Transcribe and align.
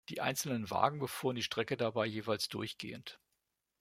Die 0.09 0.19
einzelnen 0.19 0.71
Wagen 0.71 0.97
befuhren 0.97 1.35
die 1.35 1.43
Strecke 1.43 1.77
dabei 1.77 2.07
jeweils 2.07 2.49
durchgehend. 2.49 3.19